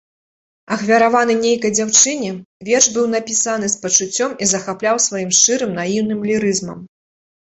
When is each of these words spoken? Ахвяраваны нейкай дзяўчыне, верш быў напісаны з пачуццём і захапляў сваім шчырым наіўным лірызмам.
Ахвяраваны 0.75 1.33
нейкай 1.41 1.71
дзяўчыне, 1.77 2.31
верш 2.69 2.87
быў 2.95 3.05
напісаны 3.15 3.69
з 3.73 3.79
пачуццём 3.83 4.31
і 4.45 4.49
захапляў 4.55 4.95
сваім 5.09 5.31
шчырым 5.41 5.71
наіўным 5.81 6.19
лірызмам. 6.31 6.79